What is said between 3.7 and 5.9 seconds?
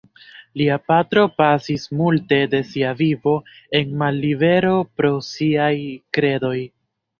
en mallibero pro siaj